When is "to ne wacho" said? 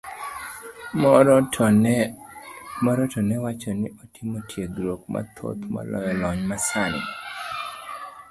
3.11-3.69